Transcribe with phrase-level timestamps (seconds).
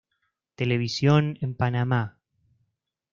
[0.55, 2.17] Televisión en Panamá